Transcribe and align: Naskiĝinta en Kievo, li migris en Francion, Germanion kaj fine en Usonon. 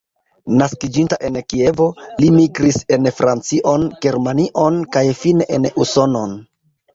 Naskiĝinta 0.59 1.17
en 1.27 1.35
Kievo, 1.53 1.85
li 2.21 2.29
migris 2.37 2.79
en 2.97 3.11
Francion, 3.19 3.85
Germanion 4.07 4.81
kaj 4.97 5.05
fine 5.21 5.49
en 5.59 5.71
Usonon. 5.87 6.35